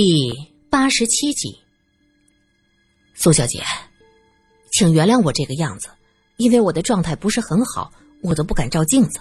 [0.00, 0.32] 第
[0.70, 1.58] 八十七集，
[3.14, 3.64] 苏小姐，
[4.70, 5.88] 请原谅我这个样子，
[6.36, 7.92] 因为我的状态不是很好，
[8.22, 9.18] 我都不敢照镜子。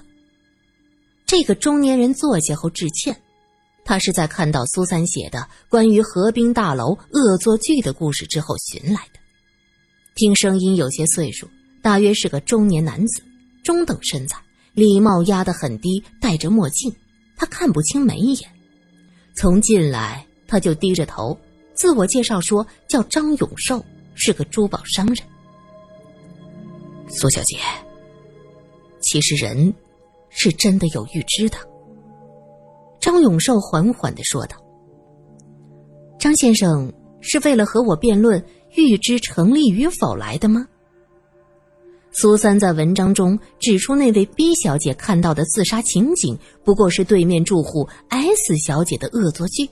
[1.26, 3.20] 这个中年人坐下后致歉，
[3.86, 9.20] 他是在看到苏三写的关于河滨大楼恶作剧的故事之后寻来的。
[10.14, 11.50] 听声音有些岁数，
[11.82, 13.24] 大约是个中年男子，
[13.64, 14.40] 中等身材，
[14.76, 16.96] 礼帽压得很低，戴着墨镜，
[17.36, 18.48] 他看不清眉眼。
[19.36, 21.38] 从进来他就低着头，
[21.74, 23.84] 自我介绍说叫张永寿，
[24.16, 25.18] 是个珠宝商人。
[27.10, 27.58] 苏小姐，
[29.02, 29.74] 其实人
[30.30, 31.58] 是真的有预知的。
[33.00, 34.58] 张永寿缓缓的说道
[36.20, 36.92] ：“张先生
[37.22, 38.44] 是为了和我辩论。”
[38.76, 40.68] 预知成立与否来的吗？
[42.12, 49.68] 苏三在文章中指出，那位 B 小姐看到的自杀情景，不过是对面住户 S 小姐的恶作剧。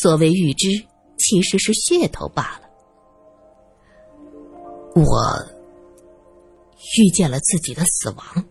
[0.00, 0.68] 所谓预知，
[1.16, 2.68] 其实是噱头罢了。
[4.94, 5.04] 我
[6.98, 8.44] 遇见了自己的死亡。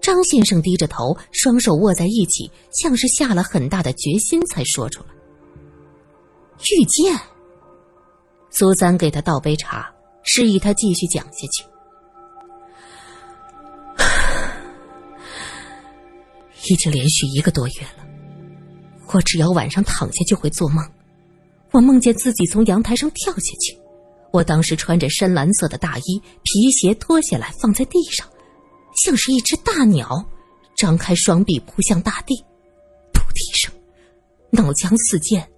[0.00, 5.08] 张先生低着头，双手握在一起，像是下了很大的决心才说出来
[6.70, 7.18] ：“遇见。”
[8.50, 9.90] 苏三给他倒杯茶，
[10.22, 11.64] 示意他继续讲下去。
[16.70, 18.03] 已经连续一个多月了，
[19.14, 20.84] 我只要晚上躺下就会做梦。
[21.70, 23.78] 我梦见自己从阳台上跳下去，
[24.32, 28.26] 我当时穿着深蓝色的大衣，皮鞋脱下来放在地上，
[29.04, 30.24] 像是一只大鸟，
[30.76, 32.34] 张开双臂扑向大地。
[33.12, 33.72] 噗的一声，
[34.50, 35.48] 脑浆四溅，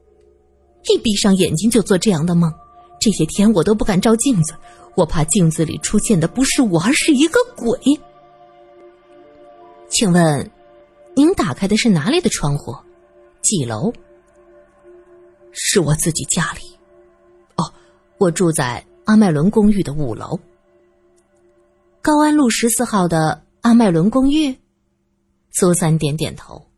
[0.90, 2.52] 一闭上眼睛就做这样的梦。
[3.00, 4.54] 这些天我都不敢照镜子，
[4.96, 7.78] 我怕镜子里出现的不是我，而是一个鬼。
[9.88, 10.50] 请问，
[11.14, 12.74] 您打开的是哪里的窗户？
[13.46, 13.92] 几楼？
[15.52, 16.76] 是我自己家里。
[17.54, 17.72] 哦，
[18.18, 20.40] 我住在阿麦伦公寓的五楼。
[22.02, 24.58] 高安路十四号的阿麦伦公寓。
[25.52, 26.68] 苏三点点头，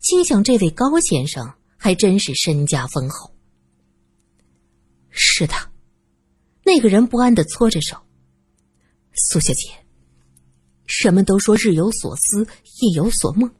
[0.00, 3.30] 心想：这位高先生还真是身家丰厚。
[5.10, 5.54] 是的。
[6.64, 7.98] 那个人不安的搓着手。
[9.12, 9.68] 苏小姐，
[10.86, 12.46] 人们都说日有所思，
[12.80, 13.54] 夜有所梦，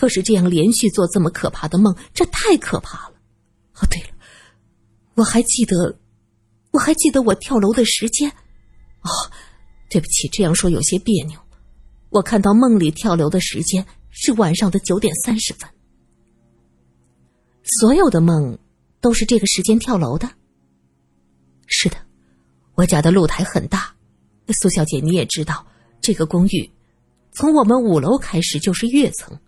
[0.00, 3.14] 可是这样连续做这么可怕的梦，这太可怕了。
[3.74, 4.08] 哦，对了，
[5.14, 5.94] 我还记得，
[6.70, 8.30] 我还记得我跳楼的时间。
[8.30, 9.12] 哦，
[9.90, 11.38] 对不起，这样说有些别扭。
[12.08, 15.68] 我看到梦里跳楼的时间是晚上的九点三十分。
[17.62, 18.58] 所有的梦
[19.02, 20.30] 都是这个时间跳楼的。
[21.66, 21.96] 是的。
[22.74, 23.94] 我家的露台很大，
[24.48, 25.66] 苏小姐你也知道，
[26.00, 26.70] 这个公寓
[27.32, 29.38] 从我们五楼开始就是跃层。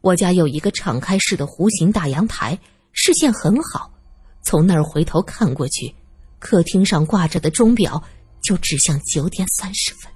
[0.00, 2.58] 我家有一个敞开式的弧形大阳台，
[2.92, 3.92] 视线很好，
[4.42, 5.94] 从那儿回头看过去，
[6.38, 8.02] 客厅上挂着的钟表
[8.42, 10.10] 就指向九点三十分。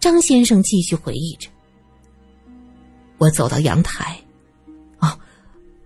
[0.00, 1.48] 张先生继续回忆着
[3.18, 4.20] ：“我走到阳台，
[4.98, 5.18] 哦，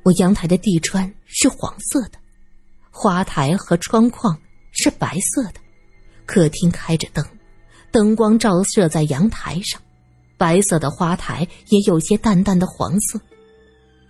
[0.03, 2.19] 我阳台的地砖是黄色的，
[2.91, 4.39] 花台和窗框。”
[4.73, 5.55] 是白色的，
[6.27, 7.27] 客厅开着灯，
[7.91, 9.83] 灯光照射在阳台上，
[10.41, 13.21] 白色的花台也有些淡淡的黄色。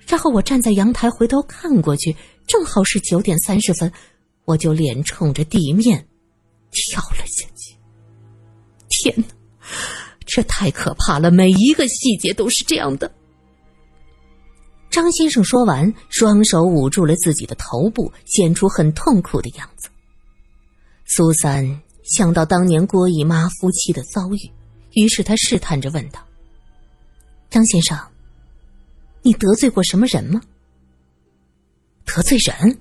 [0.06, 2.14] 然后我站在阳台回头看过去，
[2.46, 3.92] 正好是九点三十分，
[4.44, 6.06] 我就脸冲着地面
[6.70, 7.76] 跳了下去。
[8.88, 9.24] 天哪，
[10.24, 11.32] 这太可怕了！
[11.32, 13.10] 每一个细节都是这样的。
[14.88, 19.88] 张先生说完，双手捂住了自己的头部，显出很痛苦的样子。
[21.06, 24.50] 苏三想到当年郭姨妈夫妻的遭遇，
[24.94, 26.20] 于是他试探着问道
[27.50, 27.98] ：“张先生，
[29.22, 30.40] 你得罪过什么人吗？”
[32.06, 32.78] 得罪人？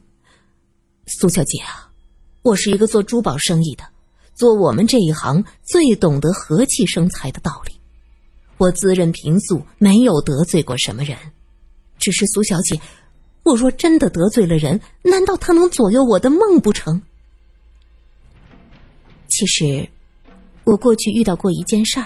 [1.06, 1.92] 苏小姐啊，
[2.42, 3.84] 我是一个做珠宝生意的，
[4.34, 7.74] 做我们这一行最懂得和气生财的道理。
[8.58, 11.18] 我自认平素，没有得罪过什么人。
[11.98, 12.80] 只是苏小姐，
[13.44, 17.02] 我若真的得罪了人，难道他能左右我的梦不成？
[19.28, 19.90] 其实，
[20.70, 22.06] 我过去遇到过一件事儿，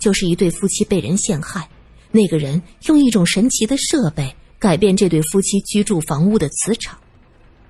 [0.00, 1.68] 就是一对夫妻被人陷害，
[2.10, 6.98] 那个人用一种神奇的设备改变这对夫妻居住房屋的磁场，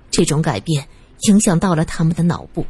[0.09, 0.87] 这种改变
[1.27, 2.65] 影响到了他们的脑部，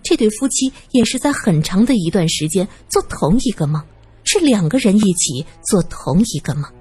[0.00, 3.82] 这对夫妻也是在很长的一段时间做同一个梦，
[4.22, 6.72] 是两个人一起做同一个梦。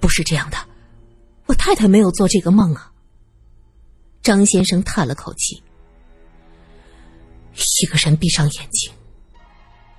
[0.00, 0.58] 不是这样的，
[1.46, 2.92] 我太太没有做这个梦啊。
[4.20, 5.62] 张先生叹了口气。
[7.54, 8.92] 一个人闭上眼睛，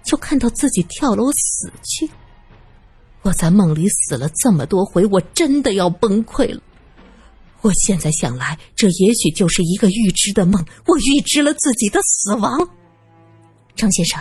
[0.03, 2.09] 就看到自己跳楼死去。
[3.21, 6.61] 我在梦里死了这么多回，我真的要崩溃了。
[7.61, 12.67] 我现在想来，这也许就是一个预知的梦，我预知了自己的死亡。
[13.75, 14.19] 张先生，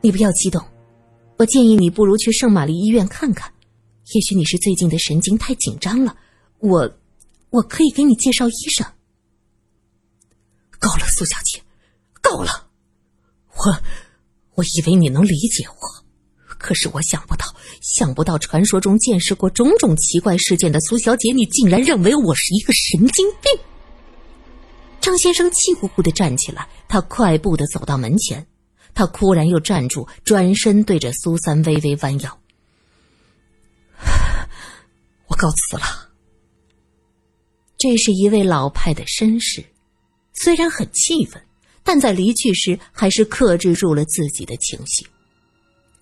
[0.00, 0.64] 你不要激动，
[1.36, 3.52] 我建议你不如去圣玛丽医院看看，
[4.14, 6.16] 也许你是最近的神经太紧张了。
[6.60, 6.90] 我，
[7.50, 8.86] 我可以给你介绍医生。
[10.78, 11.62] 够了，苏小姐，
[12.20, 12.68] 够了，
[13.54, 13.82] 我，
[14.54, 16.04] 我以为你能理解我。
[16.58, 17.46] 可是我想不到，
[17.80, 23.50] 想不到传说中见识过种种奇怪事件的苏小姐，你竟然认为我是一个神经病。
[25.00, 28.46] 张先生气呼呼的站起来，他快步的走到门前，
[28.92, 32.38] 他忽然又站住，转身对着苏三微微弯腰
[35.28, 36.10] ：“我告辞了。”
[37.80, 39.64] 这是一位老派的绅士，
[40.34, 41.42] 虽然很气愤，
[41.82, 45.06] 但在离去时还是克制住了自己的情绪。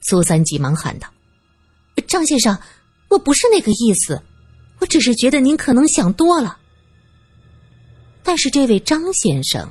[0.01, 1.09] 苏三急忙喊道
[2.07, 2.59] ：“张先生，
[3.09, 4.23] 我不是那个意思，
[4.81, 6.59] 我只是觉得您可能想多了。”
[8.23, 9.69] 但是这位张先生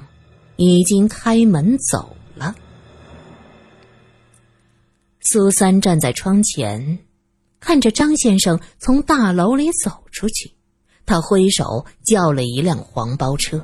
[0.56, 2.56] 已经开门走了。
[5.21, 7.00] 苏三站在窗前，
[7.59, 10.54] 看着张先生从大楼里走出去，
[11.06, 13.63] 他挥手叫了一辆黄包车。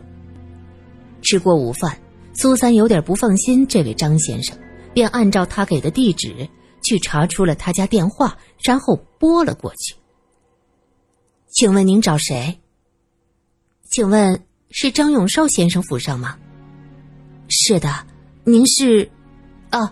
[1.21, 1.99] 吃过午饭，
[2.33, 4.57] 苏三有点不放心这位张先生。
[4.93, 6.47] 便按照他给的地址
[6.83, 9.95] 去查出了他家电话，然后拨了过去。
[11.49, 12.59] 请问您找谁？
[13.89, 14.39] 请问
[14.69, 16.37] 是张永寿先生府上吗？
[17.49, 18.05] 是的，
[18.43, 19.09] 您是？
[19.71, 19.91] 啊，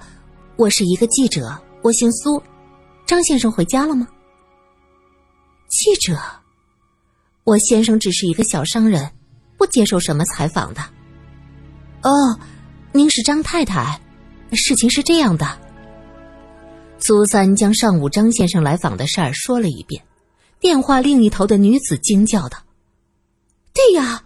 [0.55, 2.39] 我是一个记者，我姓苏。
[3.07, 4.07] 张先生回家了吗？
[5.67, 6.15] 记者，
[7.43, 9.11] 我先生只是一个小商人，
[9.57, 10.81] 不接受什么采访的。
[12.03, 12.39] 哦，
[12.91, 13.99] 您是张太太。
[14.53, 15.47] 事情是这样的，
[16.99, 20.03] 苏三将上午张先生来访的事儿说了一遍。
[20.59, 22.57] 电话另一头的女子惊叫道
[23.73, 24.21] ：“对呀，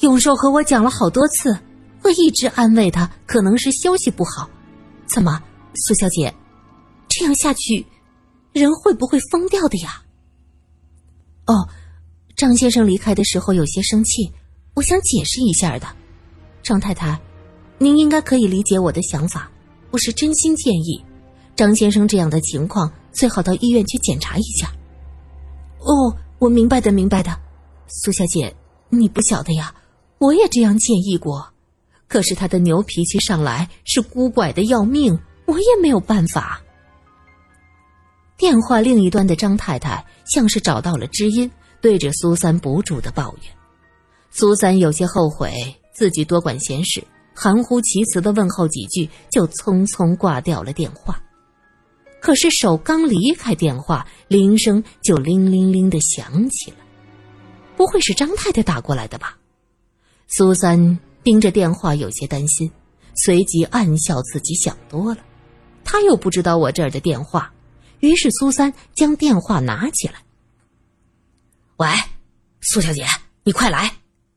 [0.00, 1.58] 永寿和我讲了好多次，
[2.02, 4.50] 我一直安慰他，可能是消息不好。
[5.06, 5.42] 怎么，
[5.74, 6.32] 苏小姐，
[7.08, 7.86] 这样下去，
[8.52, 10.02] 人会不会疯掉的呀？”
[11.46, 11.66] 哦，
[12.36, 14.30] 张先生离开的时候有些生气，
[14.74, 15.86] 我想解释一下的，
[16.62, 17.20] 张太太。
[17.78, 19.50] 您应该可以理解我的想法，
[19.90, 21.04] 我是真心建议，
[21.56, 24.72] 张先生这样的情况最好到医院去检查一下。
[25.80, 27.36] 哦，我明白的，明白的，
[27.88, 28.54] 苏小姐，
[28.88, 29.74] 你不晓得呀，
[30.18, 31.44] 我也这样建议过，
[32.06, 36.62] 可是他的牛脾气上来是孤拐的要命，我也没有办法。
[38.36, 41.50] 电话另一端的张太太像是找到了知音，
[41.80, 43.52] 对着苏三不住的抱怨，
[44.30, 45.52] 苏三有些后悔
[45.92, 47.02] 自己多管闲事。
[47.34, 51.18] 含糊其辞的问候几句，就匆匆挂掉了电话。
[52.20, 56.76] 可是手刚离开电话，铃声就铃铃铃的响起了。
[57.74, 59.36] 不会是张太太打过来的吧？
[60.28, 62.70] 苏三盯着电话，有些担心，
[63.14, 65.24] 随即暗笑自己想多了。
[65.84, 67.52] 他又不知道我这儿的电话，
[68.00, 70.22] 于是苏三将电话拿起来
[71.78, 71.88] ：“喂，
[72.60, 73.06] 苏小姐，
[73.42, 73.90] 你快来，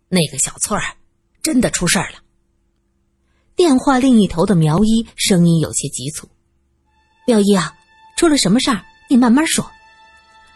[0.08, 0.84] 那个小翠儿
[1.46, 2.18] 真的出事儿了。”
[3.56, 6.28] 电话另一头的苗一声音有些急促
[7.28, 7.72] ：“苗一啊，
[8.18, 8.82] 出了什么事儿？
[9.08, 9.64] 你慢慢说，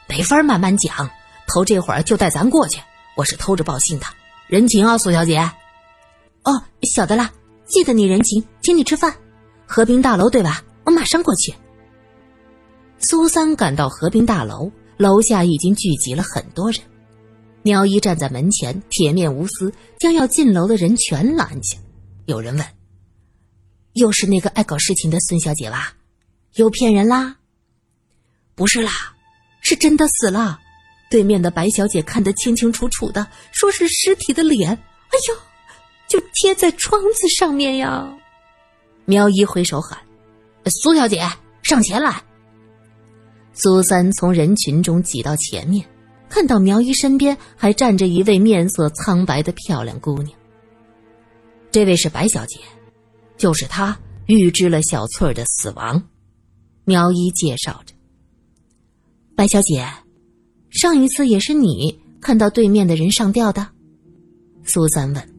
[0.08, 1.08] 没法慢慢讲。
[1.46, 2.82] 头这会儿就带咱过去，
[3.16, 4.08] 我是偷着报信的，
[4.48, 5.38] 人情啊，苏小姐。
[6.42, 7.30] 哦，晓得了，
[7.68, 9.16] 记得你人情，请你吃饭。
[9.68, 10.64] 和平大楼对吧？
[10.86, 11.54] 我马上过去。”
[12.98, 16.82] 苏三赶到和平大楼，楼下已经聚集了很多人。
[17.70, 21.78] 苗一站在门前，铁面无私，将要进楼的人全拦下。
[22.26, 22.66] 有人问。
[23.94, 25.94] 又是那个爱搞事情的孙小姐吧？
[26.56, 27.36] 又骗人啦？
[28.56, 28.92] 不是啦，
[29.62, 30.60] 是真的死了。
[31.12, 34.72] 对面的白小姐看得清清楚楚的，说是尸体的脸。
[34.72, 35.36] 哎呦，
[36.08, 38.12] 就贴在窗子上面呀！
[39.06, 40.00] 苗一挥手喊
[40.82, 41.24] ：“苏小姐，
[41.62, 42.20] 上前来。”
[43.54, 45.88] 苏三从人群中挤到前面，
[46.30, 50.38] 看到苗一身边还站着一位面色苍白的漂亮姑娘。
[51.72, 52.60] 这位是白小姐。
[53.38, 56.04] 就是她预知了小翠儿的死亡，
[56.84, 57.96] 苗一介绍着。
[59.34, 59.88] 白小姐，
[60.70, 63.66] 上一次也是你看到对面的人上吊的？
[64.66, 65.36] 苏三问。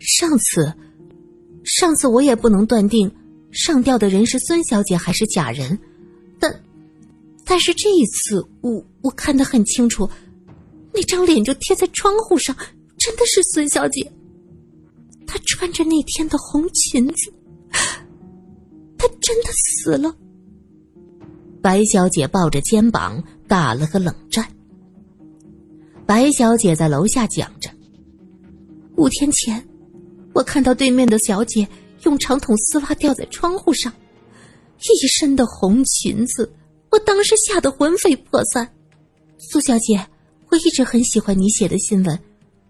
[0.00, 0.74] 上次，
[1.62, 3.08] 上次我也不能断定
[3.52, 5.78] 上吊的人是孙小姐还是假人，
[7.44, 10.08] 但是这一次我我看得很清楚，
[10.92, 12.56] 那张脸就贴在窗户上，
[12.98, 14.10] 真的是孙小姐。
[15.26, 17.32] 她穿着那天的红裙子，
[18.96, 20.14] 她真的死了。
[21.60, 24.46] 白小姐抱着肩膀打了个冷战。
[26.06, 27.70] 白小姐在楼下讲着
[28.96, 29.66] ：“五天前，
[30.34, 31.66] 我看到对面的小姐
[32.02, 33.92] 用长筒丝袜吊在窗户上，
[34.78, 36.52] 一身的红裙子，
[36.94, 38.72] 我当时吓得魂飞魄散。
[39.36, 40.06] 苏小姐，
[40.48, 42.16] 我一直很喜欢你写的新闻，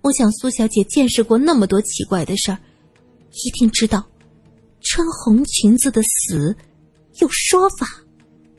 [0.01, 2.59] 我想苏小姐见识过那么多奇怪的事儿，
[3.45, 4.03] 一定知道
[4.81, 6.57] 穿红裙子的死
[7.21, 7.87] 有说法，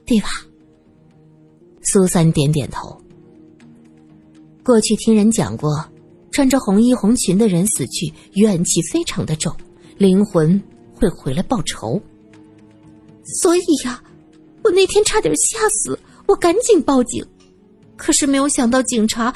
[0.05, 0.27] 对吧？”
[1.81, 2.95] 苏三点点头。
[4.63, 5.83] 过去听人讲过，
[6.31, 9.51] 穿着红衣红裙的人死去，怨气非常的重，
[9.97, 10.61] 灵魂
[10.93, 11.99] 会回来报仇。
[13.41, 14.03] 所以呀，
[14.65, 17.23] 我那天差点吓死，我赶紧报警，
[17.95, 19.31] 可是没有想到警察，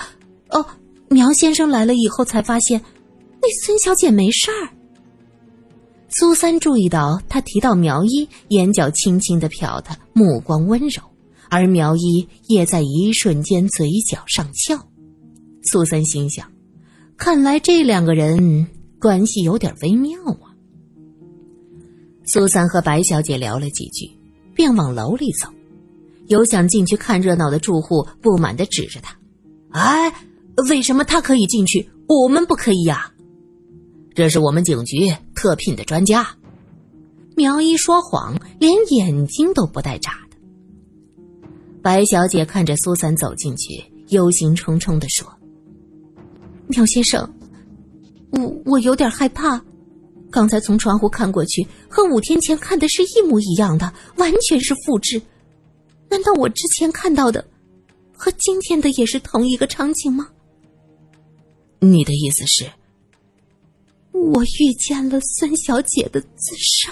[0.50, 0.66] 哦，
[1.08, 2.82] 苗先生来了以后才发现，
[3.40, 4.74] 那孙小姐没事儿。
[6.08, 11.04] 苏三注意到他提到苗一，眼角轻轻的瞟他，目光温柔，
[11.48, 14.76] 而苗一也在一瞬间嘴角上翘。
[15.62, 16.52] 苏三心想
[17.18, 18.66] ：“看来这两个人
[19.00, 20.50] 关系有点微妙啊。”
[22.26, 24.10] 苏三和白小姐聊了几句，
[24.60, 25.48] 便往楼里走。
[26.28, 29.16] 有想进去看热闹的住户不满的指着他
[29.72, 30.14] ：“哎，
[30.68, 33.10] 为什么他可以进去，我们不可以呀？
[34.14, 36.28] 这是我们警局特聘的专家。”
[37.38, 40.36] 苗一说谎，连眼睛都不带眨的。
[41.82, 45.26] 白小姐看着苏三走进去，忧心忡忡的说。
[46.68, 47.34] 苗先生，
[48.32, 49.64] 我我有点害怕。
[50.32, 55.22] 刚才从窗户看过去，和五天前看的是一模一样的，完全是复制。
[56.10, 57.46] 难道我之前看到的
[58.14, 60.30] 和今天的也是同一个场景吗？
[61.80, 62.70] 你的意思是，
[64.12, 66.92] 我遇见了孙小姐的自杀？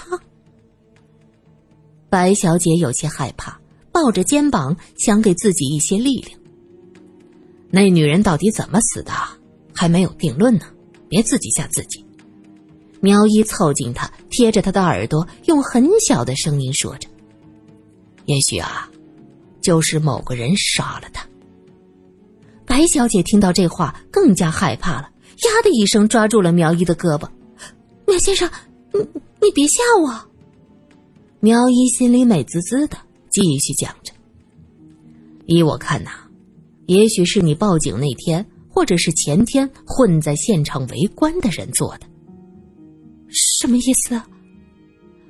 [2.08, 3.60] 白小姐有些害怕，
[3.92, 6.40] 抱着肩膀想给自己一些力量。
[7.70, 9.12] 那女人到底怎么死的？
[9.74, 10.66] 还没有定论呢，
[11.08, 12.04] 别自己吓自己。
[13.00, 17.08] 苗一凑近他，贴着他的耳朵，用很小的声音说着
[18.26, 18.88] ：“也许啊，
[19.60, 21.26] 就是某个人杀了他。”
[22.66, 27.28] 白小姐听到这话，更加害怕了，呀的一声抓住了苗一的胳膊
[28.06, 28.50] ：“苗先生，
[28.92, 29.00] 你
[29.40, 30.28] 你别吓我。”
[31.40, 32.96] 苗一心里美滋滋的，
[33.30, 34.12] 继续讲着
[35.46, 36.10] ：“依我看呐，
[36.86, 42.06] 也许是你报警那天。”或者是前天混在现场围观的人做的，
[43.60, 44.20] 什么意思？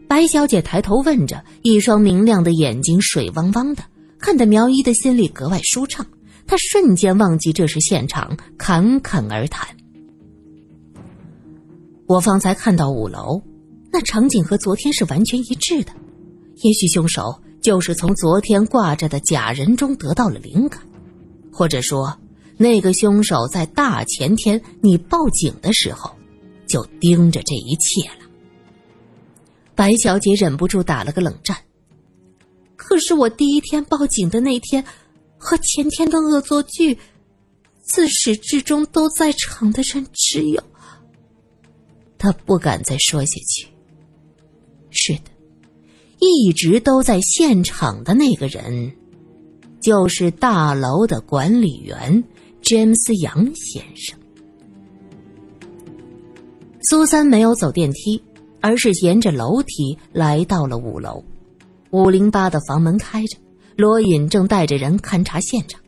[0.06, 3.82] 白小姐抬头问着，一双明亮的眼睛水汪汪的，
[4.18, 6.04] 看得苗一的心里格外舒畅。
[6.46, 9.66] 他瞬间忘记这是现场，侃侃而谈
[12.06, 13.42] ：“我方才看到五楼
[13.90, 15.92] 那场景和昨天是完全一致的，
[16.62, 20.80] 也许凶手就是从昨天挂着的假人中得到了灵感，
[21.50, 22.18] 或者说……”
[22.60, 26.10] 那个凶手在大前天你报警的时候，
[26.68, 28.28] 就盯着这一切了。
[29.74, 31.56] 白小姐忍不住打了个冷战。
[32.76, 34.84] 可是我第一天报警的那天，
[35.36, 36.98] 和前天的恶作剧，
[37.82, 40.62] 自始至终都在场的人只有……
[42.18, 43.68] 他不敢再说下去。
[44.90, 45.30] 是的，
[46.20, 48.92] 一直都在现场的那个人，
[49.80, 52.22] 就是大楼的管理员。
[52.60, 54.17] 詹姆斯杨先生，
[56.82, 58.22] 苏三没有走电梯，
[58.60, 61.24] 而是沿着楼梯来到了五楼。
[61.90, 63.36] 五零八的房门开着，
[63.76, 65.80] 罗隐正带着人勘察现场。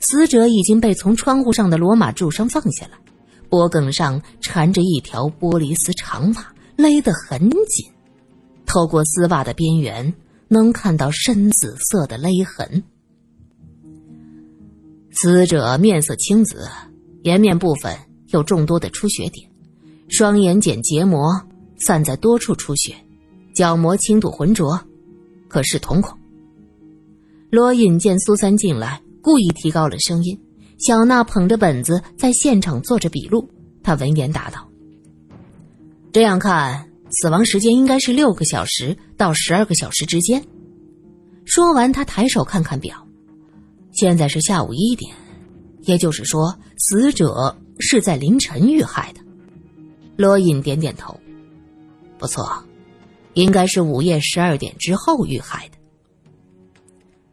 [0.00, 2.98] 死者已经被从窗户上的罗马柱上放下来，
[3.48, 7.86] 脖梗上缠着一条玻璃丝长袜，勒得很紧。
[8.66, 10.12] 透过丝袜的边缘，
[10.48, 12.82] 能看到深紫色的勒痕。
[15.12, 16.68] 死者面色青紫，
[17.22, 17.96] 颜面部分
[18.28, 19.45] 有众多的出血点，
[20.08, 21.42] 双眼睑结膜
[21.78, 22.94] 散在多处出血，
[23.54, 24.80] 角膜轻度浑浊，
[25.48, 26.16] 可视瞳孔。
[27.50, 30.38] 罗隐见苏三进来，故意提高了声音。
[30.78, 33.48] 小娜捧着本子在现场做着笔录，
[33.82, 34.68] 他闻言答道
[36.12, 40.44] ：“这样看，死亡时间应该是六个小时到十二个小时之间。”
[41.44, 43.06] 说完，他抬手看看表。
[43.92, 45.14] 现在是下午一点，
[45.82, 49.20] 也就是说，死者是在凌晨遇害的。
[50.16, 51.18] 罗隐点点头，
[52.18, 52.64] 不错，
[53.34, 55.76] 应该是午夜十二点之后遇害的。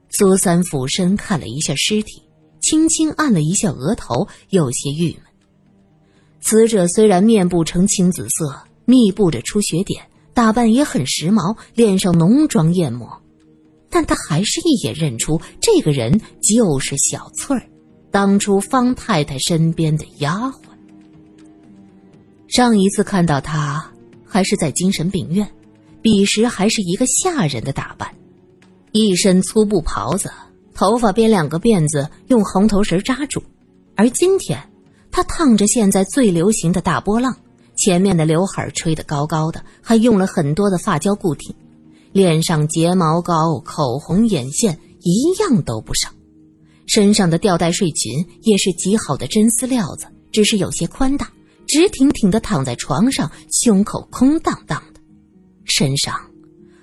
[0.10, 2.22] 苏三俯身看了一下尸体，
[2.62, 5.24] 轻轻按了一下额头，有些郁闷。
[6.42, 13.22] 死者虽然面部呈青紫色，密布着出血点，打扮也很时髦，脸上浓妆艳抹。
[13.90, 17.70] 但他还是一眼认出这个人就是小翠儿，
[18.12, 20.63] 当初方太太身边的丫鬟。
[22.54, 23.84] 上一次看到她
[24.24, 25.50] 还是在精神病院，
[26.04, 28.08] 彼时还是一个下人的打扮，
[28.92, 30.32] 一身粗布袍子，
[30.72, 33.42] 头发编两个辫子，用红头绳扎住。
[33.96, 34.70] 而今天，
[35.10, 37.36] 他烫着现在最流行的大波浪，
[37.76, 41.56] 前面的刘海吹得高高的，还用了很多的发胶固定。
[42.12, 46.08] 脸上睫毛膏、口红、眼线一样都不少，
[46.86, 51.28] 身上的吊带睡裙也是极好的真丝料子，只是有些宽大，
[51.74, 55.02] 直挺挺的躺在床上，胸口空荡荡的，
[55.66, 56.14] 身上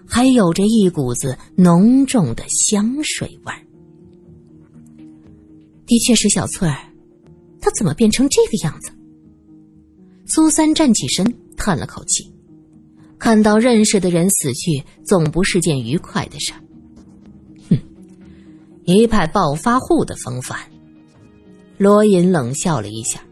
[0.04, 3.62] 还有着一股子浓重的香水味儿。
[5.86, 6.92] 的确是小翠儿，
[7.60, 8.90] 她怎么变成这个样子？
[10.26, 11.24] 苏三站起身，
[11.56, 12.28] 叹了口气。
[13.16, 16.60] 看到认识的人死去，总不是件愉快的事儿。
[17.68, 17.78] 哼，
[18.86, 20.58] 一派暴发户的风范。
[21.78, 23.22] 罗隐冷笑了一下。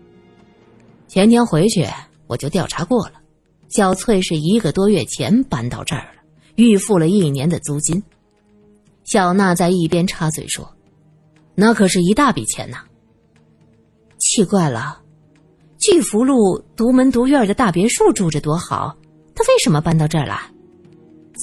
[1.08, 1.86] 前天回去
[2.26, 3.14] 我就调查过了，
[3.68, 6.22] 小翠是一个多月前搬到这儿了，
[6.56, 8.00] 预付了一年的租金。
[9.04, 10.70] 小娜在一边插嘴说
[11.56, 12.84] ：“那可是一大笔钱呐。”
[14.20, 15.00] 奇怪了，
[15.78, 18.94] 巨福路独门独院的大别墅住着多好。
[19.34, 20.38] 他为什么搬到这儿来？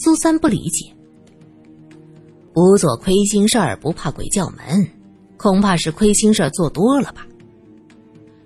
[0.04, 0.94] 苏三不理解。
[2.54, 4.88] 不做亏心事儿不怕鬼叫门，
[5.38, 7.26] 恐怕是亏心事儿做多了吧。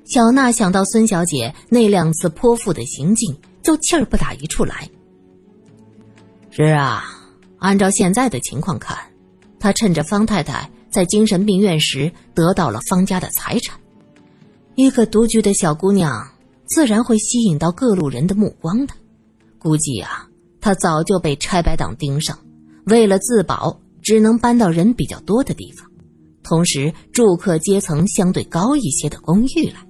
[0.09, 4.89] 小娜想到孙小姐那两次泼妇的行径，就气儿不打一处来。
[6.49, 7.03] 是啊，
[7.59, 8.97] 按照现在的情况看，
[9.59, 13.79] 他趁着方太太在精神病院时得到了方家的财产。
[14.73, 16.27] 一个独居的小姑娘，
[16.65, 18.95] 自然会吸引到各路人的目光的。
[19.59, 20.27] 估计啊，
[20.59, 22.35] 他早就被拆白党盯上，
[22.87, 25.87] 为了自保，只能搬到人比较多的地方，
[26.41, 29.85] 同时住客阶层相对高一些的公寓来。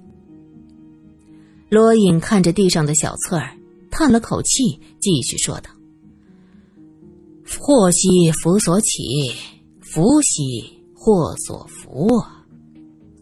[1.70, 3.56] 罗隐看着地上的小翠儿，
[3.92, 5.70] 叹了口气，继续说道
[7.60, 9.32] ：“祸兮福所起，
[9.80, 12.44] 福兮祸所伏啊。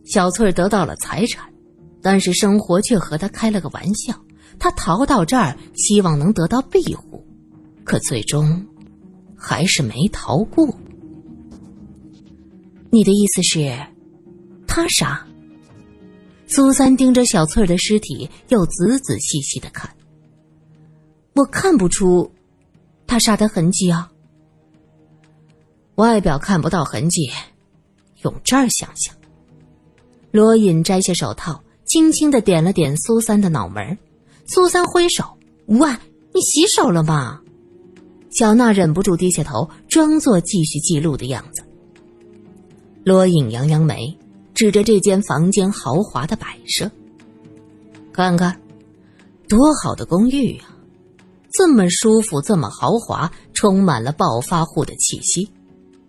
[0.07, 1.53] 小翠儿得到了财产，
[2.01, 4.19] 但是生活却和他开了个玩笑。”
[4.59, 7.23] 他逃到这儿，希望能得到庇护，
[7.85, 8.67] 可最终
[9.37, 10.67] 还是没逃过。
[12.91, 13.79] 你的意思是，
[14.67, 15.28] 他杀？
[16.49, 19.89] 苏三盯着小翠儿的尸体，又仔仔细细的看。
[21.35, 22.33] 我看不出
[23.07, 24.11] 他杀的痕迹啊。
[25.97, 27.31] 外表看不到痕迹，
[28.23, 29.15] 用这儿想想。
[30.31, 33.99] 罗隐摘下手套，轻轻的点了点苏三的脑门
[34.47, 35.25] 苏三挥手
[35.69, 35.91] ：“喂，
[36.33, 37.41] 你洗手了吗？”
[38.31, 41.63] 小娜忍不住低下头，装作继续记录的样子。
[43.05, 44.18] 罗隐扬扬眉，
[44.59, 46.91] 指着这间房间豪华的摆设
[48.13, 48.61] ：“看看，
[49.49, 50.65] 多好的公寓呀！
[51.53, 55.49] 这么舒服，这么豪华，充满了暴发户的气息。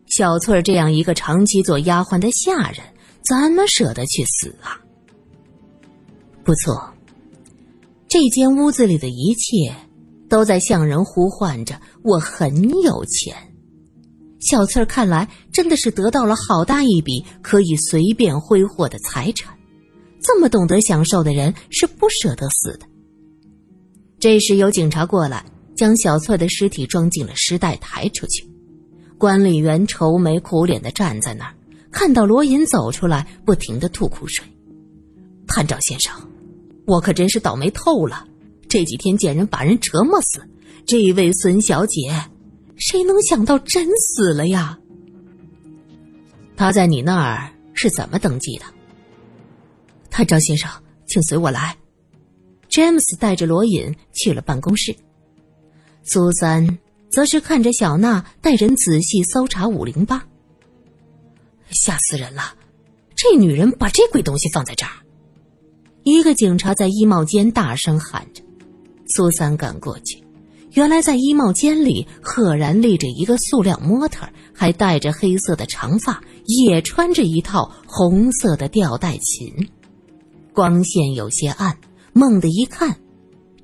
[0.07, 2.81] 小翠儿这样一个长期做丫鬟的下人，
[3.23, 4.81] 怎么舍得去死啊？
[6.43, 6.91] 不错。”
[8.09, 9.71] 这间屋子里的一切，
[10.27, 13.35] 都在向人呼唤着：“我很有钱。”
[14.39, 19.53] 小翠儿看来真的是得到了好大一笔可以随便挥霍的财产。
[20.21, 22.85] 这么懂得享受的人是不舍得死的。
[24.19, 28.45] 这时有警察过来，将小翠的尸体装进了尸袋，抬出去。
[29.17, 31.53] 管理员愁眉苦脸的站在那儿，
[31.91, 34.45] 看到罗隐走出来，不停的吐苦水
[35.47, 36.13] ：“探长先生。”
[36.85, 38.25] 我可真是倒霉透了，
[38.67, 40.41] 这几天见人把人折磨死，
[40.85, 42.11] 这位孙小姐，
[42.79, 44.77] 谁能想到真死了呀？
[46.55, 48.65] 他在你那儿是怎么登记的？
[50.09, 50.69] 探长先生，
[51.05, 51.75] 请随我来。
[52.67, 54.95] 詹姆斯带着罗隐去了办公室，
[56.03, 60.25] 苏三则是看着小娜带人仔细搜查五零八。
[61.71, 62.55] 吓死人了，
[63.15, 64.91] 这女人把这鬼东西放在这儿。
[66.03, 68.41] 一个警察在衣帽间大声喊着
[69.15, 70.23] ：“苏三赶过去，
[70.73, 79.51] 原来在衣帽间里赫然立着一个塑料模特，还戴着黑色的长发，也穿着一套红色的吊带裙，
[80.53, 81.75] 光线有些暗，
[82.13, 82.95] 猛地一看，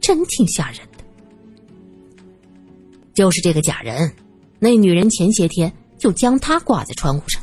[0.02, 1.04] 真挺吓人的。
[3.14, 4.12] 就是这个假人，
[4.60, 7.42] 那女人前些天就将他挂在窗户上。”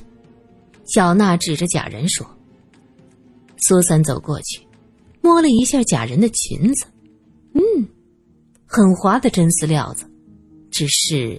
[0.84, 2.26] 小娜指着假人说。
[3.58, 4.60] 苏三走过去。
[5.24, 6.84] 摸了一下假人的裙子，
[8.74, 10.06] 很滑的真丝料子，
[10.70, 11.38] 只是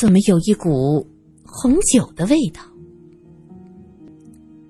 [0.00, 1.06] 怎么有一股
[1.44, 2.60] 红酒的味道？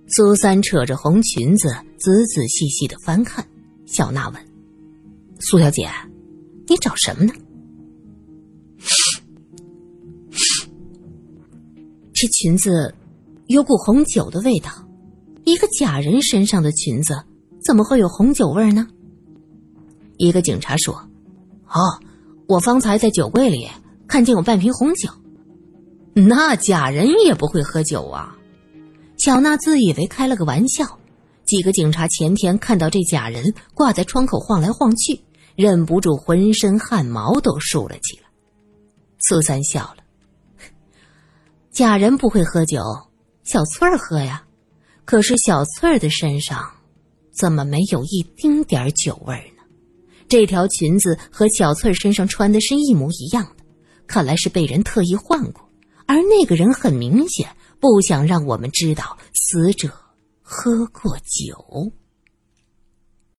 [0.09, 3.43] 苏三扯着红裙子，仔仔细细的翻看。
[3.87, 4.38] 小娜问
[5.41, 5.88] ：“苏小姐，
[6.67, 7.33] 你找什么呢？”
[12.12, 12.95] 这裙子
[13.47, 14.71] 有股红酒的味道。
[15.45, 17.15] 一个假人身上的裙子
[17.65, 18.87] 怎么会有红酒味呢？
[20.23, 20.95] 一个警察说
[21.67, 21.99] ：“哦，
[22.47, 23.69] 我方才在酒柜里
[24.07, 25.11] 看见有半瓶红酒。”
[26.15, 28.37] 那假人也不会喝酒啊！
[29.17, 30.87] 小娜自以为开了个玩笑。
[31.45, 35.21] 几个警察前天看到这假人挂在窗口晃来晃去，
[35.57, 38.29] 忍不住浑身汗毛都竖了起来。
[39.19, 39.97] 苏三笑了
[41.73, 42.81] ：“假人不会喝酒，
[43.43, 44.45] 小翠儿喝呀。
[45.05, 46.63] 可是小翠儿的身上
[47.33, 49.52] 怎么没有一丁点酒味呢？
[50.33, 53.62] 这条裙子和小翠身上穿的是一模一样的，
[54.07, 55.68] 看来是被人特意换过。
[56.07, 59.90] 而那个人很明显不想让我们知道死者。”
[60.40, 61.92] 喝过酒。